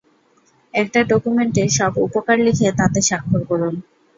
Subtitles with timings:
[0.73, 3.73] একটা ডকুমেন্টে সব উপকার লিখে তাতে স্বাক্ষর করুন।